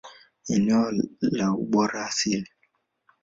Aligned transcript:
Eneo 0.53 0.79
la 1.21 1.49
ubora 1.57 2.05
asili. 2.05 2.49